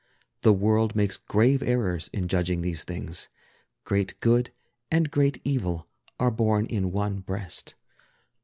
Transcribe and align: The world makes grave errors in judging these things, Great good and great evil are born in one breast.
The 0.41 0.51
world 0.51 0.95
makes 0.95 1.15
grave 1.17 1.61
errors 1.61 2.09
in 2.11 2.27
judging 2.27 2.63
these 2.63 2.83
things, 2.83 3.29
Great 3.83 4.19
good 4.19 4.51
and 4.89 5.11
great 5.11 5.39
evil 5.43 5.87
are 6.19 6.31
born 6.31 6.65
in 6.65 6.91
one 6.91 7.19
breast. 7.19 7.75